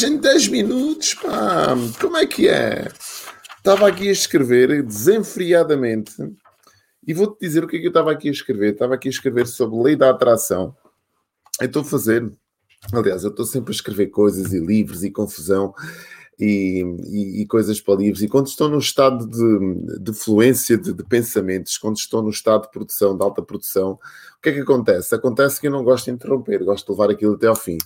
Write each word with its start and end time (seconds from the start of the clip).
de 0.00 0.18
10 0.18 0.48
minutos, 0.48 1.14
pá. 1.14 1.74
Como 2.00 2.16
é 2.16 2.26
que 2.26 2.48
é? 2.48 2.90
Estava 3.56 3.88
aqui 3.88 4.08
a 4.08 4.12
escrever 4.12 4.82
desenfreadamente 4.82 6.12
e 7.06 7.14
vou-te 7.14 7.38
dizer 7.40 7.62
o 7.62 7.68
que 7.68 7.76
é 7.76 7.80
que 7.80 7.86
eu 7.86 7.90
estava 7.90 8.10
aqui 8.10 8.28
a 8.28 8.32
escrever. 8.32 8.72
Estava 8.72 8.94
aqui 8.94 9.08
a 9.08 9.10
escrever 9.10 9.46
sobre 9.46 9.82
lei 9.82 9.96
da 9.96 10.10
atração. 10.10 10.74
Eu 11.60 11.66
estou 11.66 11.82
a 11.82 11.84
fazer, 11.84 12.28
aliás, 12.92 13.22
eu 13.22 13.30
estou 13.30 13.46
sempre 13.46 13.72
a 13.72 13.76
escrever 13.76 14.08
coisas 14.08 14.52
e 14.52 14.58
livros 14.58 15.04
e 15.04 15.10
confusão 15.10 15.72
e, 16.38 16.82
e, 17.04 17.42
e, 17.42 17.46
coisas 17.46 17.80
para 17.80 17.94
livros. 17.94 18.22
E 18.22 18.28
quando 18.28 18.46
estou 18.46 18.68
no 18.68 18.78
estado 18.78 19.26
de, 19.26 19.98
de 20.00 20.12
fluência 20.12 20.76
de, 20.76 20.92
de, 20.92 21.04
pensamentos, 21.04 21.78
quando 21.78 21.96
estou 21.96 22.22
no 22.22 22.30
estado 22.30 22.62
de 22.62 22.70
produção, 22.70 23.16
de 23.16 23.22
alta 23.22 23.42
produção, 23.42 23.92
o 23.92 24.42
que 24.42 24.48
é 24.50 24.52
que 24.52 24.60
acontece? 24.60 25.14
Acontece 25.14 25.60
que 25.60 25.68
eu 25.68 25.70
não 25.70 25.84
gosto 25.84 26.06
de 26.06 26.10
interromper, 26.12 26.64
gosto 26.64 26.86
de 26.86 26.92
levar 26.92 27.12
aquilo 27.12 27.34
até 27.34 27.46
ao 27.46 27.56
fim. 27.56 27.78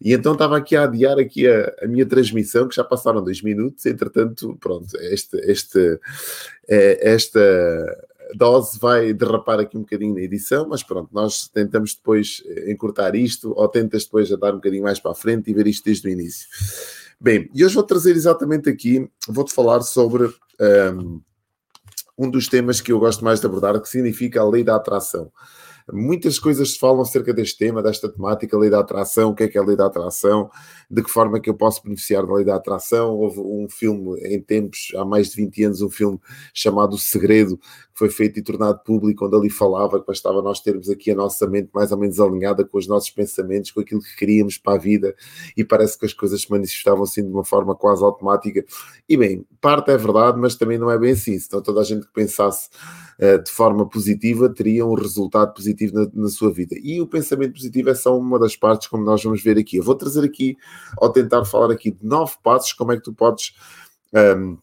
E 0.00 0.12
então 0.12 0.32
estava 0.32 0.56
aqui 0.56 0.76
a 0.76 0.84
adiar 0.84 1.18
aqui 1.18 1.46
a, 1.46 1.74
a 1.82 1.86
minha 1.86 2.06
transmissão, 2.06 2.68
que 2.68 2.76
já 2.76 2.84
passaram 2.84 3.22
dois 3.22 3.42
minutos, 3.42 3.84
entretanto, 3.84 4.56
pronto, 4.60 4.96
este, 5.00 5.36
este, 5.38 6.00
é, 6.68 7.12
esta 7.12 7.40
dose 8.34 8.78
vai 8.78 9.12
derrapar 9.12 9.58
aqui 9.58 9.76
um 9.76 9.80
bocadinho 9.80 10.14
na 10.14 10.20
edição, 10.20 10.68
mas 10.68 10.82
pronto, 10.82 11.08
nós 11.12 11.48
tentamos 11.48 11.94
depois 11.94 12.42
encurtar 12.66 13.14
isto, 13.14 13.52
ou 13.56 13.68
tentas 13.68 14.04
depois 14.04 14.30
a 14.32 14.36
dar 14.36 14.52
um 14.52 14.56
bocadinho 14.56 14.84
mais 14.84 15.00
para 15.00 15.12
a 15.12 15.14
frente 15.14 15.50
e 15.50 15.54
ver 15.54 15.66
isto 15.66 15.84
desde 15.84 16.06
o 16.06 16.10
início. 16.10 16.46
Bem, 17.20 17.50
e 17.52 17.64
hoje 17.64 17.74
vou 17.74 17.82
trazer 17.82 18.12
exatamente 18.12 18.70
aqui, 18.70 19.10
vou-te 19.26 19.52
falar 19.52 19.80
sobre 19.80 20.32
um, 20.94 21.20
um 22.16 22.30
dos 22.30 22.46
temas 22.46 22.80
que 22.80 22.92
eu 22.92 23.00
gosto 23.00 23.24
mais 23.24 23.40
de 23.40 23.46
abordar, 23.46 23.80
que 23.80 23.88
significa 23.88 24.40
a 24.40 24.48
lei 24.48 24.62
da 24.62 24.76
atração. 24.76 25.32
Muitas 25.92 26.38
coisas 26.38 26.72
se 26.72 26.78
falam 26.78 27.00
acerca 27.00 27.32
deste 27.32 27.58
tema, 27.58 27.82
desta 27.82 28.08
temática, 28.08 28.58
lei 28.58 28.68
da 28.68 28.80
atração, 28.80 29.30
o 29.30 29.34
que 29.34 29.44
é 29.44 29.48
que 29.48 29.56
é 29.56 29.60
a 29.60 29.64
lei 29.64 29.74
da 29.74 29.86
atração, 29.86 30.50
de 30.90 31.02
que 31.02 31.10
forma 31.10 31.38
é 31.38 31.40
que 31.40 31.48
eu 31.48 31.54
posso 31.54 31.82
beneficiar 31.82 32.26
da 32.26 32.34
lei 32.34 32.44
da 32.44 32.56
atração. 32.56 33.14
Houve 33.14 33.40
um 33.40 33.66
filme 33.70 34.20
em 34.20 34.40
tempos, 34.40 34.92
há 34.96 35.04
mais 35.04 35.30
de 35.30 35.36
20 35.36 35.64
anos, 35.64 35.80
um 35.80 35.88
filme 35.88 36.20
chamado 36.52 36.94
O 36.94 36.98
Segredo, 36.98 37.56
que 37.56 37.64
foi 37.94 38.10
feito 38.10 38.38
e 38.38 38.42
tornado 38.42 38.80
público, 38.84 39.24
onde 39.24 39.36
ali 39.36 39.48
falava 39.48 39.98
que 39.98 40.06
bastava 40.06 40.42
nós 40.42 40.60
termos 40.60 40.90
aqui 40.90 41.10
a 41.10 41.14
nossa 41.14 41.46
mente 41.46 41.70
mais 41.72 41.90
ou 41.90 41.98
menos 41.98 42.20
alinhada 42.20 42.64
com 42.64 42.76
os 42.76 42.86
nossos 42.86 43.10
pensamentos, 43.10 43.70
com 43.70 43.80
aquilo 43.80 44.02
que 44.02 44.14
queríamos 44.14 44.58
para 44.58 44.74
a 44.74 44.78
vida, 44.78 45.14
e 45.56 45.64
parece 45.64 45.98
que 45.98 46.04
as 46.04 46.12
coisas 46.12 46.42
se 46.42 46.50
manifestavam 46.50 47.04
assim 47.04 47.22
de 47.22 47.30
uma 47.30 47.44
forma 47.44 47.74
quase 47.74 48.04
automática. 48.04 48.62
E 49.08 49.16
bem, 49.16 49.46
parte 49.60 49.90
é 49.90 49.96
verdade, 49.96 50.38
mas 50.38 50.54
também 50.54 50.76
não 50.76 50.90
é 50.90 50.98
bem 50.98 51.12
assim, 51.12 51.38
senão 51.38 51.62
toda 51.62 51.80
a 51.80 51.84
gente 51.84 52.06
que 52.06 52.12
pensasse 52.12 52.68
eh, 53.18 53.38
de 53.38 53.50
forma 53.50 53.88
positiva 53.88 54.48
teria 54.48 54.86
um 54.86 54.94
resultado 54.94 55.52
positivo 55.52 55.77
na, 55.92 56.06
na, 56.12 56.28
sua 56.28 56.52
vida. 56.52 56.76
E 56.82 57.00
o 57.00 57.06
pensamento 57.06 57.54
positivo 57.54 57.90
é 57.90 57.94
só 57.94 58.18
uma 58.18 58.38
das 58.38 58.56
partes, 58.56 58.88
como 58.88 59.04
nós 59.04 59.22
vamos 59.22 59.42
ver 59.42 59.58
aqui. 59.58 59.76
Eu 59.76 59.82
vou 59.82 59.94
trazer 59.94 60.24
aqui, 60.24 60.56
ao 60.98 61.10
tentar 61.12 61.44
falar 61.44 61.72
aqui 61.72 61.90
de 61.90 62.04
nove 62.04 62.34
passos, 62.42 62.72
como 62.72 62.92
é 62.92 62.96
que 62.96 63.02
tu 63.02 63.12
podes. 63.12 63.54
Um, 64.12 64.58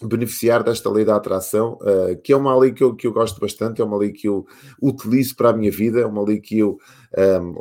beneficiar 0.00 0.62
desta 0.62 0.88
lei 0.90 1.04
da 1.04 1.16
atração, 1.16 1.78
uh, 1.82 2.16
que 2.22 2.32
é 2.32 2.36
uma 2.36 2.56
lei 2.56 2.72
que 2.72 2.82
eu, 2.82 2.94
que 2.94 3.06
eu 3.06 3.12
gosto 3.12 3.40
bastante, 3.40 3.80
é 3.80 3.84
uma 3.84 3.96
lei 3.96 4.12
que 4.12 4.28
eu 4.28 4.46
utilizo 4.80 5.34
para 5.34 5.50
a 5.50 5.52
minha 5.52 5.70
vida, 5.70 6.00
é 6.00 6.06
uma 6.06 6.22
lei 6.22 6.40
que 6.40 6.58
eu 6.58 6.78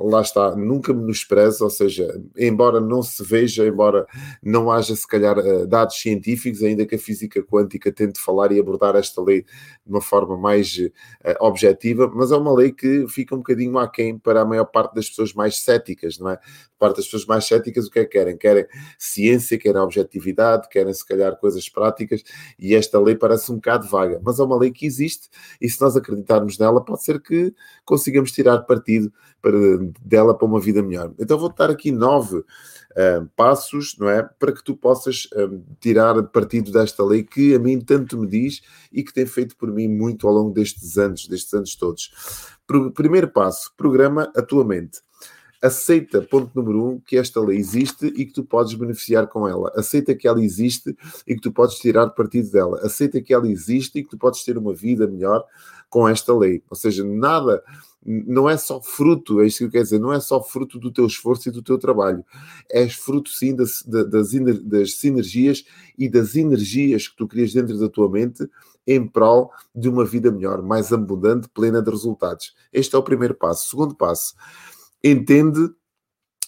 lá 0.04 0.22
está, 0.22 0.56
nunca 0.56 0.94
menosprezo, 0.94 1.64
ou 1.64 1.70
seja, 1.70 2.22
embora 2.38 2.80
não 2.82 3.02
se 3.02 3.24
veja, 3.24 3.66
embora 3.66 4.06
não 4.44 4.70
haja 4.70 4.96
se 4.96 5.08
calhar 5.08 5.38
uh, 5.38 5.66
dados 5.66 6.00
científicos, 6.00 6.62
ainda 6.64 6.86
que 6.86 6.96
a 6.96 7.00
física 7.00 7.42
quântica 7.42 7.92
tente 7.92 8.20
falar 8.20 8.52
e 8.52 8.60
abordar 8.60 8.96
esta 8.96 9.22
lei 9.22 9.44
de 9.44 9.92
uma 9.92 10.02
forma 10.02 10.38
mais 10.38 10.78
uh, 10.78 10.92
objetiva, 11.40 12.12
mas 12.14 12.32
é 12.32 12.36
uma 12.36 12.54
lei 12.54 12.72
que 12.72 13.08
fica 13.08 13.36
um 13.36 13.40
bocadinho 13.40 13.78
aquém 13.78 14.18
para 14.18 14.42
a 14.42 14.46
maior 14.46 14.66
parte 14.66 14.96
das 14.96 15.10
pessoas 15.10 15.34
mais 15.34 15.64
céticas, 15.64 16.20
não 16.20 16.30
é? 16.30 16.40
Parte 16.78 16.98
das 16.98 17.06
pessoas 17.06 17.26
mais 17.26 17.46
céticas 17.46 17.88
o 17.88 17.92
que 17.92 18.00
é 18.00 18.06
que 18.06 18.12
querem? 18.12 18.38
Querem 18.38 18.66
ciência, 19.00 19.58
querem 19.58 19.82
objetividade, 19.82 20.68
querem 20.70 20.94
se 20.94 21.06
calhar 21.06 21.36
coisas 21.38 21.68
práticas 21.70 22.22
e 22.60 22.76
esta 22.76 23.00
lei 23.00 23.16
parece 23.16 23.52
um 23.52 23.56
bocado 23.56 23.88
vaga, 23.88 24.20
mas 24.24 24.40
é 24.40 24.44
uma 24.44 24.58
lei 24.58 24.72
que 24.72 24.86
existe 24.86 25.30
e 25.60 25.70
se 25.70 25.82
nós 25.82 25.96
acreditarmos 25.96 26.58
nela 26.58 26.84
pode 26.84 27.04
ser 27.04 27.22
que 27.22 27.54
consigamos 27.86 28.32
tirar 28.32 28.60
partido 28.60 29.12
para, 29.42 29.58
dela 30.02 30.38
para 30.38 30.48
uma 30.48 30.60
vida 30.60 30.82
melhor. 30.82 31.14
Então 31.20 31.38
vou 31.38 31.54
dar 31.54 31.70
aqui 31.70 31.92
nove 31.92 32.38
uh, 32.38 33.30
passos, 33.36 33.96
não 34.00 34.10
é? 34.10 34.24
Para 34.24 34.52
que 34.52 34.64
tu 34.64 34.76
possas 34.76 35.26
uh, 35.26 35.64
tirar 35.80 36.22
partido 36.24 36.72
desta 36.72 37.04
lei 37.04 37.24
que 37.24 37.56
a 37.56 37.60
mim 37.60 37.80
tanto 37.80 38.18
me 38.18 38.28
diz 38.28 38.62
e 38.92 39.04
que 39.04 39.14
tem 39.14 39.26
feito 39.26 39.56
por 39.56 39.72
mim 39.72 39.88
muito 39.88 40.28
ao 40.28 40.34
longo 40.34 40.54
destes 40.54 40.98
anos, 40.98 41.28
destes 41.28 41.54
anos 41.54 41.76
todos. 41.76 42.12
Primeiro 42.94 43.30
passo, 43.30 43.72
programa 43.78 44.32
a 44.36 44.42
tua 44.42 44.66
mente 44.66 45.00
aceita, 45.62 46.22
ponto 46.22 46.52
número 46.56 46.84
um, 46.84 47.00
que 47.00 47.18
esta 47.18 47.40
lei 47.40 47.58
existe 47.58 48.08
e 48.08 48.26
que 48.26 48.34
tu 48.34 48.44
podes 48.44 48.74
beneficiar 48.74 49.28
com 49.28 49.48
ela. 49.48 49.72
Aceita 49.76 50.16
que 50.16 50.28
ela 50.28 50.42
existe 50.44 50.96
e 51.26 51.36
que 51.36 51.42
tu 51.42 51.52
podes 51.52 51.78
tirar 51.78 52.10
partido 52.10 52.52
dela. 52.52 52.80
Aceita 52.84 53.22
que 53.22 53.34
ela 53.34 53.50
existe 53.50 54.00
e 54.00 54.04
que 54.04 54.10
tu 54.10 54.18
podes 54.18 54.44
ter 54.44 54.58
uma 54.58 54.74
vida 54.74 55.08
melhor 55.08 55.44
com 55.90 56.08
esta 56.08 56.36
lei. 56.36 56.62
Ou 56.70 56.76
seja, 56.76 57.04
nada, 57.04 57.64
não 58.06 58.50
é 58.50 58.56
só 58.56 58.82
fruto, 58.82 59.42
é 59.42 59.48
isso 59.48 59.60
que 59.60 59.64
eu 59.66 59.72
quero 59.72 59.84
dizer, 59.84 60.00
não 60.00 60.14
é 60.14 60.20
só 60.20 60.42
fruto 60.42 60.80
do 60.80 60.92
teu 60.92 61.06
esforço 61.06 61.50
e 61.50 61.52
do 61.52 61.62
teu 61.62 61.78
trabalho. 61.78 62.24
És 62.70 62.94
fruto, 62.94 63.30
sim, 63.30 63.56
das, 63.56 63.84
das, 63.84 64.32
das 64.64 64.94
sinergias 64.96 65.66
e 65.98 66.10
das 66.10 66.36
energias 66.36 67.08
que 67.08 67.18
tu 67.18 67.28
crias 67.28 67.54
dentro 67.54 67.78
da 67.78 67.90
tua 67.90 68.10
mente 68.10 68.48
em 68.86 69.06
prol 69.06 69.52
de 69.76 69.90
uma 69.90 70.06
vida 70.06 70.32
melhor, 70.32 70.62
mais 70.62 70.94
abundante, 70.94 71.50
plena 71.50 71.82
de 71.82 71.92
resultados. 71.92 72.56
Este 72.72 72.96
é 72.96 72.98
o 72.98 73.04
primeiro 73.04 73.36
passo. 73.36 73.70
Segundo 73.70 73.94
passo, 73.94 74.34
entende 75.04 75.60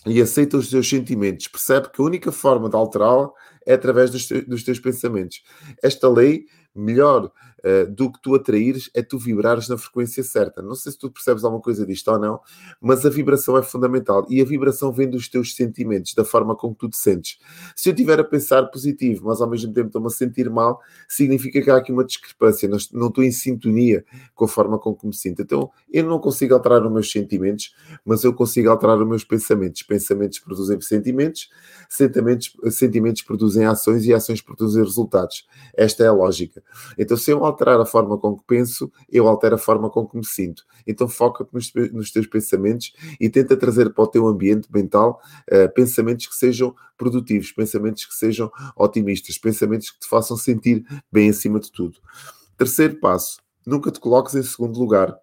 e 0.05 0.21
aceita 0.21 0.57
os 0.57 0.69
teus 0.69 0.89
sentimentos, 0.89 1.47
percebe 1.47 1.89
que 1.89 2.01
a 2.01 2.05
única 2.05 2.31
forma 2.31 2.69
de 2.69 2.75
alterá-la 2.75 3.29
é 3.65 3.73
através 3.73 4.09
dos, 4.09 4.25
te 4.27 4.41
dos 4.41 4.63
teus 4.63 4.79
pensamentos. 4.79 5.43
Esta 5.83 6.09
lei 6.09 6.45
melhor 6.73 7.31
uh, 7.63 7.89
do 7.91 8.11
que 8.11 8.21
tu 8.21 8.35
atraires 8.35 8.89
é 8.93 9.01
tu 9.01 9.17
vibrares 9.17 9.67
na 9.67 9.77
frequência 9.77 10.23
certa. 10.23 10.61
Não 10.61 10.75
sei 10.75 10.91
se 10.91 10.97
tu 10.97 11.11
percebes 11.11 11.43
alguma 11.43 11.61
coisa 11.61 11.85
disto 11.85 12.09
ou 12.09 12.19
não, 12.19 12.39
mas 12.81 13.05
a 13.05 13.09
vibração 13.09 13.57
é 13.57 13.63
fundamental 13.63 14.25
e 14.29 14.41
a 14.41 14.45
vibração 14.45 14.91
vem 14.91 15.09
dos 15.09 15.27
teus 15.27 15.55
sentimentos, 15.55 16.13
da 16.13 16.23
forma 16.23 16.55
como 16.55 16.75
tu 16.75 16.89
te 16.89 16.97
sentes. 16.97 17.37
Se 17.75 17.89
eu 17.89 17.93
estiver 17.93 18.19
a 18.19 18.23
pensar 18.23 18.63
positivo, 18.67 19.25
mas 19.25 19.41
ao 19.41 19.49
mesmo 19.49 19.73
tempo 19.73 19.87
estou-me 19.87 20.07
a 20.07 20.11
sentir 20.11 20.49
mal, 20.49 20.79
significa 21.07 21.61
que 21.61 21.69
há 21.69 21.77
aqui 21.77 21.91
uma 21.91 22.03
discrepância, 22.03 22.67
não 22.67 23.07
estou 23.07 23.23
em 23.23 23.31
sintonia 23.31 24.03
com 24.35 24.45
a 24.45 24.47
forma 24.47 24.77
como 24.79 24.97
me 25.03 25.13
sinto. 25.13 25.41
Então 25.41 25.69
eu 25.91 26.03
não 26.03 26.19
consigo 26.19 26.53
alterar 26.53 26.85
os 26.85 26.91
meus 26.91 27.11
sentimentos, 27.11 27.73
mas 28.05 28.23
eu 28.23 28.33
consigo 28.33 28.69
alterar 28.69 28.97
os 28.97 29.07
meus 29.07 29.23
pensamentos. 29.23 29.83
Pensamentos 29.83 30.39
produzem 30.39 30.79
sentimentos, 30.81 31.49
sentimentos, 31.89 32.51
sentimentos 32.71 33.21
produzem 33.21 33.65
ações 33.65 34.05
e 34.05 34.13
ações 34.13 34.41
produzem 34.41 34.83
resultados. 34.83 35.47
Esta 35.75 36.03
é 36.03 36.07
a 36.07 36.13
lógica. 36.13 36.63
Então, 36.97 37.17
se 37.17 37.31
eu 37.31 37.45
alterar 37.49 37.79
a 37.79 37.85
forma 37.85 38.17
com 38.17 38.37
que 38.37 38.43
penso, 38.45 38.91
eu 39.09 39.27
altero 39.27 39.55
a 39.55 39.57
forma 39.57 39.89
com 39.89 40.07
que 40.07 40.17
me 40.17 40.25
sinto. 40.25 40.63
Então, 40.87 41.07
foca-te 41.07 41.53
nos, 41.53 41.71
nos, 41.91 42.11
teus 42.11 42.27
pensamentos 42.27 42.93
e 43.19 43.29
tenta 43.29 43.57
trazer 43.57 43.93
para 43.93 44.03
o 44.03 44.07
teu 44.07 44.27
ambiente 44.27 44.67
mental 44.71 45.21
uh, 45.51 45.73
pensamentos 45.73 46.27
que 46.27 46.35
sejam 46.35 46.73
produtivos, 46.97 47.51
pensamentos 47.51 48.05
que 48.05 48.13
sejam 48.13 48.51
otimistas, 48.75 49.37
pensamentos 49.37 49.91
que 49.91 49.99
te 49.99 50.07
façam 50.07 50.37
sentir 50.37 50.85
bem 51.11 51.29
acima 51.29 51.59
de 51.59 51.71
tudo. 51.71 51.99
Terceiro 52.57 52.99
passo: 52.99 53.37
nunca 53.65 53.91
te 53.91 53.99
coloques 53.99 54.35
em 54.35 54.43
segundo 54.43 54.79
lugar. 54.79 55.17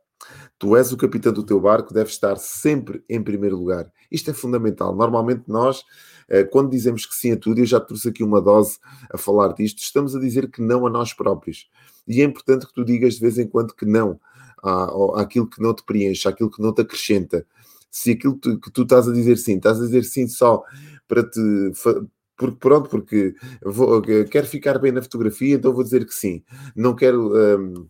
Tu 0.58 0.76
és 0.76 0.92
o 0.92 0.96
capitão 0.96 1.32
do 1.32 1.44
teu 1.44 1.60
barco, 1.60 1.92
deves 1.92 2.12
estar 2.12 2.36
sempre 2.36 3.02
em 3.08 3.22
primeiro 3.22 3.56
lugar. 3.56 3.90
Isto 4.10 4.30
é 4.30 4.34
fundamental. 4.34 4.94
Normalmente 4.94 5.44
nós, 5.46 5.82
eh, 6.28 6.44
quando 6.44 6.70
dizemos 6.70 7.04
que 7.04 7.14
sim 7.14 7.32
a 7.32 7.36
tudo, 7.36 7.60
eu 7.60 7.66
já 7.66 7.80
trouxe 7.80 8.08
aqui 8.08 8.22
uma 8.22 8.40
dose 8.40 8.78
a 9.12 9.18
falar 9.18 9.52
disto, 9.54 9.78
estamos 9.78 10.16
a 10.16 10.20
dizer 10.20 10.50
que 10.50 10.62
não 10.62 10.86
a 10.86 10.90
nós 10.90 11.12
próprios. 11.12 11.68
E 12.08 12.20
é 12.20 12.24
importante 12.24 12.66
que 12.66 12.72
tu 12.72 12.84
digas 12.84 13.14
de 13.14 13.20
vez 13.20 13.38
em 13.38 13.46
quando 13.46 13.74
que 13.74 13.84
não 13.84 14.18
àquilo 15.16 15.48
que 15.48 15.62
não 15.62 15.74
te 15.74 15.84
preenche, 15.84 16.28
àquilo 16.28 16.50
que 16.50 16.62
não 16.62 16.72
te 16.72 16.82
acrescenta. 16.82 17.46
Se 17.90 18.12
aquilo 18.12 18.38
que 18.38 18.70
tu 18.72 18.82
estás 18.82 19.08
a 19.08 19.12
dizer 19.12 19.36
sim, 19.36 19.56
estás 19.56 19.78
a 19.80 19.84
dizer 19.84 20.04
sim 20.04 20.26
só 20.26 20.62
para 21.06 21.22
te 21.22 21.40
porque 22.36 22.58
pronto, 22.58 22.90
porque 22.90 23.34
vou, 23.64 24.02
quero 24.02 24.46
ficar 24.46 24.78
bem 24.78 24.92
na 24.92 25.00
fotografia, 25.00 25.54
então 25.54 25.72
vou 25.72 25.82
dizer 25.82 26.04
que 26.04 26.12
sim. 26.12 26.44
Não 26.74 26.94
quero 26.94 27.32
um, 27.34 27.88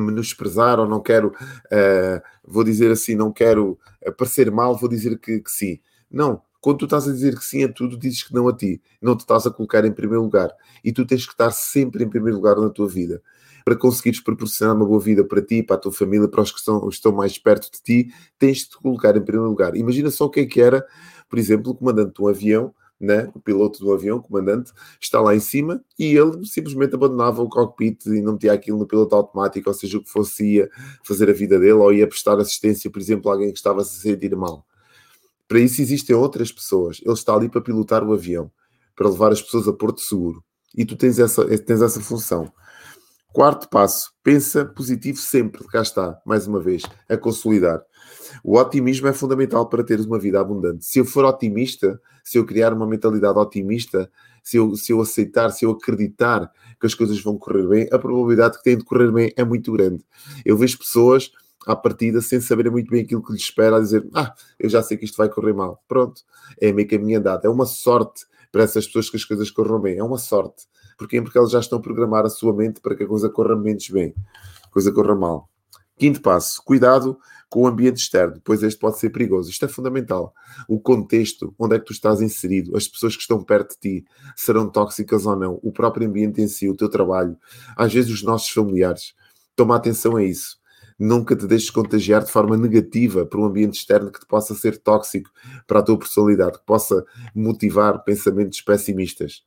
menosprezar 0.00 0.78
ou 0.78 0.88
não 0.88 1.00
quero, 1.00 1.28
uh, 1.28 2.22
vou 2.44 2.64
dizer 2.64 2.90
assim, 2.90 3.14
não 3.14 3.32
quero 3.32 3.78
parecer 4.16 4.50
mal, 4.50 4.76
vou 4.76 4.88
dizer 4.88 5.18
que, 5.18 5.40
que, 5.40 5.50
sim. 5.50 5.78
Não. 6.10 6.42
Quando 6.60 6.78
tu 6.78 6.84
estás 6.86 7.06
a 7.06 7.12
dizer 7.12 7.38
que 7.38 7.44
sim 7.44 7.62
a 7.62 7.68
tudo, 7.70 7.98
dizes 7.98 8.22
que 8.22 8.32
não 8.32 8.48
a 8.48 8.56
ti. 8.56 8.80
Não 9.00 9.14
te 9.14 9.20
estás 9.20 9.46
a 9.46 9.50
colocar 9.50 9.84
em 9.84 9.92
primeiro 9.92 10.22
lugar. 10.22 10.50
E 10.82 10.92
tu 10.92 11.04
tens 11.04 11.26
que 11.26 11.32
estar 11.32 11.50
sempre 11.50 12.04
em 12.04 12.08
primeiro 12.08 12.38
lugar 12.38 12.56
na 12.56 12.70
tua 12.70 12.88
vida. 12.88 13.22
Para 13.64 13.76
conseguires 13.76 14.20
proporcionar 14.20 14.74
uma 14.74 14.86
boa 14.86 15.00
vida 15.00 15.24
para 15.24 15.42
ti, 15.42 15.62
para 15.62 15.76
a 15.76 15.78
tua 15.78 15.92
família, 15.92 16.26
para 16.26 16.40
os 16.40 16.50
que 16.50 16.58
estão, 16.58 16.88
estão 16.88 17.12
mais 17.12 17.36
perto 17.38 17.70
de 17.70 17.82
ti, 17.82 18.14
tens 18.38 18.58
de 18.58 18.70
te 18.70 18.78
colocar 18.78 19.14
em 19.14 19.22
primeiro 19.22 19.48
lugar. 19.48 19.76
Imagina 19.76 20.10
só 20.10 20.24
o 20.24 20.30
que 20.30 20.40
é 20.40 20.46
que 20.46 20.60
era, 20.60 20.86
por 21.28 21.38
exemplo, 21.38 21.72
o 21.72 21.74
comandante 21.74 22.14
de 22.14 22.22
um 22.22 22.28
avião 22.28 22.74
né? 23.04 23.30
o 23.34 23.40
piloto 23.40 23.78
do 23.80 23.92
avião, 23.92 24.18
o 24.18 24.22
comandante, 24.22 24.72
está 25.00 25.20
lá 25.20 25.34
em 25.34 25.40
cima 25.40 25.82
e 25.98 26.16
ele 26.16 26.44
simplesmente 26.44 26.94
abandonava 26.94 27.42
o 27.42 27.48
cockpit 27.48 28.06
e 28.06 28.20
não 28.20 28.32
metia 28.32 28.52
aquilo 28.52 28.78
no 28.78 28.86
piloto 28.86 29.14
automático, 29.14 29.68
ou 29.68 29.74
seja, 29.74 29.98
o 29.98 30.02
que 30.02 30.10
fosse 30.10 30.54
ia 30.54 30.70
fazer 31.02 31.28
a 31.30 31.32
vida 31.32 31.58
dele 31.58 31.72
ou 31.72 31.92
ia 31.92 32.06
prestar 32.06 32.38
assistência, 32.38 32.90
por 32.90 33.00
exemplo, 33.00 33.30
a 33.30 33.34
alguém 33.34 33.52
que 33.52 33.58
estava 33.58 33.82
a 33.82 33.84
se 33.84 34.00
sentir 34.00 34.34
mal. 34.34 34.66
Para 35.46 35.60
isso 35.60 35.80
existem 35.80 36.16
outras 36.16 36.50
pessoas. 36.50 37.00
Ele 37.02 37.12
está 37.12 37.34
ali 37.34 37.48
para 37.48 37.60
pilotar 37.60 38.02
o 38.02 38.12
avião, 38.12 38.50
para 38.96 39.08
levar 39.08 39.32
as 39.32 39.42
pessoas 39.42 39.68
a 39.68 39.72
Porto 39.72 40.00
Seguro. 40.00 40.42
E 40.76 40.84
tu 40.84 40.96
tens 40.96 41.18
essa, 41.18 41.44
tens 41.58 41.82
essa 41.82 42.00
função. 42.00 42.52
Quarto 43.32 43.68
passo, 43.68 44.12
pensa 44.22 44.64
positivo 44.64 45.18
sempre. 45.18 45.64
Cá 45.66 45.82
está, 45.82 46.20
mais 46.24 46.46
uma 46.46 46.60
vez, 46.60 46.82
a 47.08 47.16
consolidar. 47.16 47.82
O 48.46 48.58
otimismo 48.58 49.08
é 49.08 49.12
fundamental 49.14 49.66
para 49.70 49.82
teres 49.82 50.04
uma 50.04 50.18
vida 50.18 50.38
abundante. 50.38 50.84
Se 50.84 50.98
eu 50.98 51.06
for 51.06 51.24
otimista, 51.24 51.98
se 52.22 52.36
eu 52.36 52.44
criar 52.44 52.74
uma 52.74 52.86
mentalidade 52.86 53.38
otimista, 53.38 54.10
se 54.42 54.58
eu, 54.58 54.76
se 54.76 54.92
eu 54.92 55.00
aceitar, 55.00 55.48
se 55.48 55.64
eu 55.64 55.70
acreditar 55.70 56.52
que 56.78 56.86
as 56.86 56.94
coisas 56.94 57.18
vão 57.22 57.38
correr 57.38 57.66
bem, 57.66 57.88
a 57.90 57.98
probabilidade 57.98 58.58
que 58.58 58.64
têm 58.64 58.76
de 58.76 58.84
correr 58.84 59.10
bem 59.10 59.32
é 59.34 59.42
muito 59.42 59.72
grande. 59.72 60.04
Eu 60.44 60.58
vejo 60.58 60.76
pessoas 60.76 61.32
à 61.66 61.74
partida 61.74 62.20
sem 62.20 62.38
saberem 62.38 62.70
muito 62.70 62.90
bem 62.90 63.02
aquilo 63.02 63.24
que 63.24 63.32
lhes 63.32 63.40
espera, 63.40 63.78
a 63.78 63.80
dizer: 63.80 64.06
Ah, 64.12 64.34
eu 64.58 64.68
já 64.68 64.82
sei 64.82 64.98
que 64.98 65.06
isto 65.06 65.16
vai 65.16 65.30
correr 65.30 65.54
mal. 65.54 65.82
Pronto, 65.88 66.20
é 66.60 66.70
meio 66.70 66.86
caminho 66.86 67.20
andado. 67.20 67.46
É 67.46 67.48
uma 67.48 67.64
sorte 67.64 68.26
para 68.52 68.64
essas 68.64 68.84
pessoas 68.84 69.08
que 69.08 69.16
as 69.16 69.24
coisas 69.24 69.50
corram 69.50 69.80
bem. 69.80 69.96
É 69.96 70.04
uma 70.04 70.18
sorte. 70.18 70.66
Porquê? 70.98 71.22
Porque 71.22 71.38
elas 71.38 71.50
já 71.50 71.60
estão 71.60 71.78
a 71.78 71.82
programar 71.82 72.26
a 72.26 72.28
sua 72.28 72.52
mente 72.52 72.78
para 72.82 72.94
que 72.94 73.04
a 73.04 73.06
coisa 73.06 73.30
corra 73.30 73.56
menos 73.56 73.88
bem, 73.88 74.14
a 74.62 74.68
coisa 74.68 74.92
corra 74.92 75.14
mal. 75.14 75.48
Quinto 75.96 76.20
passo, 76.20 76.60
cuidado 76.64 77.18
com 77.48 77.62
o 77.62 77.66
ambiente 77.68 77.98
externo, 77.98 78.40
pois 78.44 78.64
este 78.64 78.80
pode 78.80 78.98
ser 78.98 79.10
perigoso. 79.10 79.48
Isto 79.48 79.66
é 79.66 79.68
fundamental. 79.68 80.34
O 80.68 80.80
contexto, 80.80 81.54
onde 81.56 81.76
é 81.76 81.78
que 81.78 81.84
tu 81.84 81.92
estás 81.92 82.20
inserido, 82.20 82.76
as 82.76 82.88
pessoas 82.88 83.14
que 83.14 83.22
estão 83.22 83.44
perto 83.44 83.74
de 83.74 84.00
ti, 84.00 84.06
serão 84.34 84.68
tóxicas 84.68 85.24
ou 85.24 85.36
não, 85.36 85.60
o 85.62 85.70
próprio 85.70 86.08
ambiente 86.08 86.42
em 86.42 86.48
si, 86.48 86.68
o 86.68 86.74
teu 86.74 86.88
trabalho, 86.88 87.36
às 87.76 87.92
vezes 87.92 88.10
os 88.10 88.24
nossos 88.24 88.48
familiares. 88.48 89.14
Toma 89.54 89.76
atenção 89.76 90.16
a 90.16 90.24
isso. 90.24 90.58
Nunca 90.98 91.36
te 91.36 91.46
deixes 91.46 91.70
contagiar 91.70 92.24
de 92.24 92.30
forma 92.30 92.56
negativa 92.56 93.24
por 93.24 93.38
um 93.38 93.44
ambiente 93.44 93.78
externo 93.78 94.10
que 94.10 94.20
te 94.20 94.26
possa 94.26 94.54
ser 94.54 94.78
tóxico 94.78 95.30
para 95.66 95.78
a 95.78 95.82
tua 95.82 95.98
personalidade, 95.98 96.58
que 96.58 96.66
possa 96.66 97.04
motivar 97.34 98.02
pensamentos 98.02 98.60
pessimistas. 98.60 99.44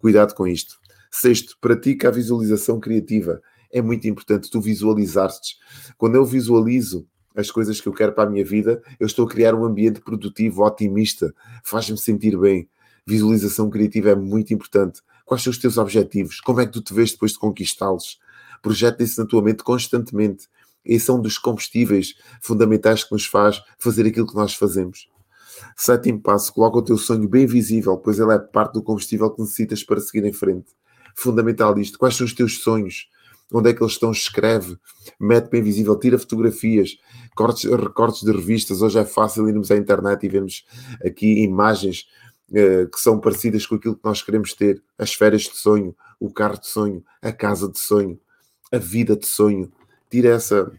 Cuidado 0.00 0.32
com 0.34 0.46
isto. 0.46 0.78
Sexto, 1.10 1.56
pratica 1.60 2.08
a 2.08 2.12
visualização 2.12 2.78
criativa. 2.78 3.40
É 3.70 3.82
muito 3.82 4.08
importante 4.08 4.50
tu 4.50 4.60
visualizares-te. 4.60 5.56
Quando 5.96 6.14
eu 6.14 6.24
visualizo 6.24 7.06
as 7.34 7.50
coisas 7.50 7.80
que 7.80 7.88
eu 7.88 7.92
quero 7.92 8.12
para 8.12 8.24
a 8.24 8.30
minha 8.30 8.44
vida, 8.44 8.82
eu 8.98 9.06
estou 9.06 9.26
a 9.26 9.28
criar 9.28 9.54
um 9.54 9.64
ambiente 9.64 10.00
produtivo, 10.00 10.64
otimista, 10.64 11.32
faz-me 11.62 11.98
sentir 11.98 12.36
bem. 12.38 12.68
Visualização 13.06 13.70
criativa 13.70 14.10
é 14.10 14.14
muito 14.14 14.52
importante. 14.52 15.00
Quais 15.24 15.42
são 15.42 15.50
os 15.50 15.58
teus 15.58 15.76
objetivos? 15.76 16.40
Como 16.40 16.60
é 16.60 16.66
que 16.66 16.72
tu 16.72 16.80
te 16.80 16.92
vês 16.92 17.12
depois 17.12 17.32
de 17.32 17.38
conquistá-los? 17.38 18.18
Projeta 18.62 19.02
isso 19.02 19.20
na 19.20 19.26
tua 19.26 19.42
mente 19.42 19.62
constantemente. 19.62 20.48
Esse 20.84 21.10
é 21.10 21.12
um 21.12 21.20
dos 21.20 21.38
combustíveis 21.38 22.14
fundamentais 22.40 23.04
que 23.04 23.12
nos 23.12 23.26
faz 23.26 23.62
fazer 23.78 24.06
aquilo 24.06 24.26
que 24.26 24.34
nós 24.34 24.54
fazemos. 24.54 25.08
Sétimo 25.76 26.20
passo, 26.20 26.52
coloca 26.52 26.78
o 26.78 26.82
teu 26.82 26.96
sonho 26.96 27.28
bem 27.28 27.46
visível, 27.46 27.98
pois 27.98 28.18
ele 28.18 28.32
é 28.32 28.38
parte 28.38 28.74
do 28.74 28.82
combustível 28.82 29.30
que 29.30 29.40
necessitas 29.42 29.82
para 29.84 30.00
seguir 30.00 30.24
em 30.24 30.32
frente 30.32 30.78
fundamental 31.18 31.76
isto. 31.78 31.98
Quais 31.98 32.14
são 32.14 32.24
os 32.24 32.32
teus 32.32 32.62
sonhos? 32.62 33.08
Onde 33.52 33.70
é 33.70 33.74
que 33.74 33.82
eles 33.82 33.94
estão? 33.94 34.10
Escreve, 34.10 34.76
mete 35.18 35.48
bem 35.48 35.62
visível, 35.62 35.98
tira 35.98 36.18
fotografias, 36.18 36.98
cortes, 37.34 37.64
recortes 37.64 38.22
de 38.22 38.30
revistas. 38.30 38.82
Hoje 38.82 38.98
é 38.98 39.04
fácil 39.04 39.48
irmos 39.48 39.70
à 39.70 39.76
internet 39.76 40.24
e 40.24 40.28
vemos 40.28 40.66
aqui 41.04 41.42
imagens 41.42 42.06
uh, 42.50 42.88
que 42.90 43.00
são 43.00 43.18
parecidas 43.18 43.66
com 43.66 43.76
aquilo 43.76 43.96
que 43.96 44.04
nós 44.04 44.22
queremos 44.22 44.52
ter: 44.52 44.82
as 44.98 45.14
férias 45.14 45.42
de 45.42 45.56
sonho, 45.56 45.96
o 46.20 46.30
carro 46.30 46.60
de 46.60 46.68
sonho, 46.68 47.02
a 47.22 47.32
casa 47.32 47.70
de 47.70 47.80
sonho, 47.80 48.20
a 48.70 48.76
vida 48.78 49.16
de 49.16 49.26
sonho. 49.26 49.72
Tira 50.10 50.28
essa. 50.30 50.70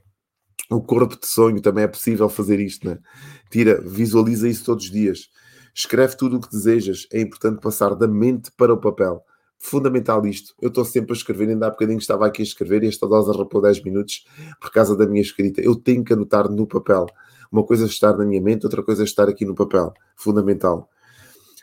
O 0.69 0.83
corpo 0.83 1.19
de 1.19 1.25
sonho 1.25 1.59
também 1.61 1.85
é 1.85 1.87
possível 1.87 2.29
fazer 2.29 2.59
isto, 2.59 2.87
né? 2.87 2.99
Tira, 3.49 3.81
visualiza 3.81 4.47
isso 4.47 4.65
todos 4.65 4.85
os 4.85 4.91
dias. 4.91 5.31
Escreve 5.73 6.15
tudo 6.15 6.37
o 6.37 6.39
que 6.39 6.51
desejas. 6.51 7.07
É 7.11 7.19
importante 7.19 7.59
passar 7.59 7.95
da 7.95 8.07
mente 8.07 8.51
para 8.55 8.71
o 8.71 8.77
papel 8.77 9.23
fundamental 9.59 10.25
isto. 10.25 10.55
Eu 10.61 10.69
estou 10.69 10.85
sempre 10.85 11.11
a 11.11 11.15
escrever, 11.15 11.49
ainda 11.49 11.67
há 11.67 11.69
bocadinho 11.69 11.99
estava 11.99 12.25
aqui 12.25 12.41
a 12.41 12.45
escrever 12.45 12.83
e 12.83 12.87
esta 12.87 13.07
dose 13.07 13.29
arrapou 13.29 13.61
10 13.61 13.83
minutos 13.83 14.25
por 14.59 14.71
causa 14.71 14.95
da 14.95 15.05
minha 15.05 15.21
escrita. 15.21 15.61
Eu 15.61 15.75
tenho 15.75 16.03
que 16.03 16.13
anotar 16.13 16.49
no 16.49 16.65
papel. 16.65 17.05
Uma 17.51 17.63
coisa 17.63 17.83
é 17.83 17.87
estar 17.87 18.17
na 18.17 18.25
minha 18.25 18.41
mente, 18.41 18.65
outra 18.65 18.81
coisa 18.81 19.03
é 19.03 19.05
estar 19.05 19.27
aqui 19.27 19.43
no 19.43 19.53
papel. 19.53 19.93
Fundamental. 20.15 20.89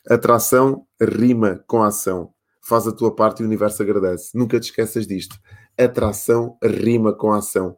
Atração 0.08 0.86
rima 1.00 1.64
com 1.66 1.82
ação. 1.82 2.30
Faz 2.60 2.86
a 2.86 2.92
tua 2.92 3.14
parte 3.14 3.40
e 3.40 3.42
o 3.44 3.46
universo 3.46 3.82
agradece. 3.82 4.36
Nunca 4.36 4.60
te 4.60 4.64
esqueças 4.64 5.06
disto. 5.06 5.36
Atração 5.78 6.58
rima 6.62 7.12
com 7.12 7.32
ação 7.32 7.76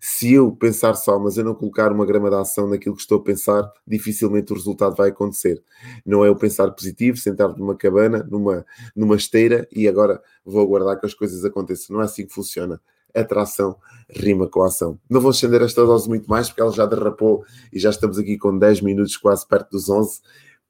se 0.00 0.32
eu 0.32 0.50
pensar 0.50 0.94
só, 0.94 1.18
mas 1.18 1.36
eu 1.36 1.44
não 1.44 1.54
colocar 1.54 1.92
uma 1.92 2.06
grama 2.06 2.30
de 2.30 2.36
ação 2.36 2.66
naquilo 2.66 2.96
que 2.96 3.02
estou 3.02 3.18
a 3.18 3.22
pensar, 3.22 3.70
dificilmente 3.86 4.50
o 4.50 4.56
resultado 4.56 4.96
vai 4.96 5.10
acontecer. 5.10 5.62
Não 6.06 6.24
é 6.24 6.30
o 6.30 6.36
pensar 6.36 6.70
positivo, 6.70 7.18
sentar 7.18 7.54
numa 7.56 7.76
cabana, 7.76 8.26
numa, 8.30 8.64
numa 8.96 9.14
esteira 9.14 9.68
e 9.70 9.86
agora 9.86 10.22
vou 10.42 10.62
aguardar 10.62 10.98
que 10.98 11.04
as 11.04 11.12
coisas 11.12 11.44
aconteçam. 11.44 11.94
Não 11.94 12.02
é 12.02 12.06
assim 12.06 12.26
que 12.26 12.32
funciona. 12.32 12.80
Atração 13.14 13.76
rima 14.08 14.48
com 14.48 14.62
ação. 14.62 14.98
Não 15.08 15.20
vou 15.20 15.32
estender 15.32 15.60
esta 15.60 15.84
dose 15.84 16.08
muito 16.08 16.28
mais 16.30 16.48
porque 16.48 16.62
ela 16.62 16.72
já 16.72 16.86
derrapou 16.86 17.44
e 17.70 17.78
já 17.78 17.90
estamos 17.90 18.18
aqui 18.18 18.38
com 18.38 18.56
10 18.56 18.80
minutos, 18.80 19.18
quase 19.18 19.46
perto 19.46 19.72
dos 19.72 19.90
11. 19.90 20.20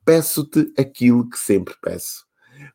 Peço-te 0.05 0.73
aquilo 0.77 1.29
que 1.29 1.39
sempre 1.39 1.75
peço 1.81 2.30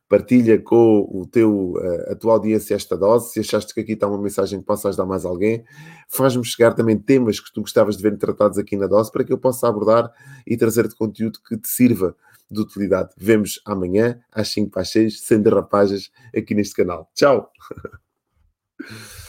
partilha 0.08 0.60
com 0.60 1.08
o 1.10 1.26
teu, 1.26 1.74
eh, 1.80 2.12
a 2.12 2.14
tua 2.14 2.34
audiência 2.34 2.74
esta 2.74 2.96
dose. 2.96 3.32
Se 3.32 3.40
achaste 3.40 3.74
que 3.74 3.80
aqui 3.80 3.92
está 3.92 4.06
uma 4.06 4.20
mensagem 4.20 4.60
que 4.60 4.66
possa 4.66 4.88
ajudar 4.88 5.06
mais 5.06 5.24
alguém, 5.24 5.64
faz-me 6.08 6.44
chegar 6.44 6.74
também 6.74 6.98
temas 6.98 7.40
que 7.40 7.52
tu 7.52 7.60
gostavas 7.60 7.96
de 7.96 8.02
ver 8.02 8.16
tratados 8.18 8.58
aqui 8.58 8.76
na 8.76 8.86
dose 8.86 9.10
para 9.10 9.24
que 9.24 9.32
eu 9.32 9.38
possa 9.38 9.68
abordar 9.68 10.12
e 10.46 10.56
trazer-te 10.56 10.94
conteúdo 10.94 11.40
que 11.46 11.56
te 11.56 11.68
sirva 11.68 12.14
de 12.50 12.60
utilidade. 12.60 13.10
Vemos 13.16 13.60
amanhã 13.64 14.20
às 14.32 14.48
5 14.48 14.70
para 14.70 14.82
as 14.82 14.90
6, 14.90 15.20
sem 15.20 15.42
derrapagens, 15.42 16.10
aqui 16.34 16.54
neste 16.54 16.74
canal. 16.74 17.10
Tchau! 17.14 17.50